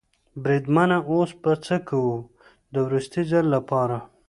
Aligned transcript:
بریدمنه 0.43 0.97
اوس 1.11 1.31
به 1.41 1.51
څه 1.65 1.75
کوو؟ 1.87 2.15
د 2.73 2.75
وروستي 2.85 3.21
ځل 3.31 3.45
لپاره. 3.55 3.97